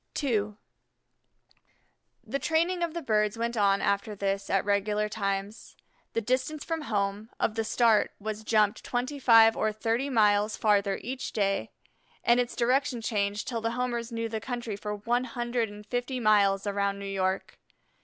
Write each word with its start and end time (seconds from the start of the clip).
II 0.23 0.55
The 2.25 2.39
training 2.39 2.81
of 2.81 2.95
the 2.95 3.03
birds 3.03 3.37
went 3.37 3.55
on 3.55 3.83
after 3.83 4.15
this 4.15 4.49
at 4.49 4.65
regular 4.65 5.07
times. 5.07 5.77
The 6.13 6.21
distance 6.21 6.63
from 6.65 6.81
home, 6.81 7.29
of 7.39 7.53
the 7.53 7.63
start, 7.63 8.09
was 8.19 8.43
"jumped" 8.43 8.83
twenty 8.83 9.19
five 9.19 9.55
or 9.55 9.71
thirty 9.71 10.09
miles 10.09 10.57
farther 10.57 10.97
each 11.03 11.33
day, 11.33 11.69
and 12.23 12.39
its 12.39 12.55
direction 12.55 12.99
changed 13.01 13.47
till 13.47 13.61
the 13.61 13.73
Homers 13.77 14.11
knew 14.11 14.27
the 14.27 14.41
country 14.41 14.75
for 14.75 14.95
one 14.95 15.25
hundred 15.25 15.69
and 15.69 15.85
fifty 15.85 16.19
miles 16.19 16.65
around 16.65 16.97
New 16.97 17.05
York. 17.05 17.59